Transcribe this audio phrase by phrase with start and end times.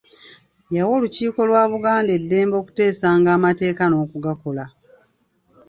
[0.75, 4.65] Yawa olukiiko lwa Buganda eddembe okuteesanga amateeka n'okugakola.